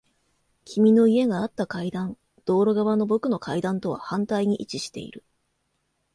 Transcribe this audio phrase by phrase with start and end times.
[0.65, 2.17] 君の家があった階段。
[2.45, 5.23] 道路側の僕の階段とは反対に位置している。